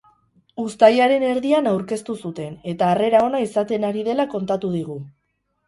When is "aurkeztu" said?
1.73-2.17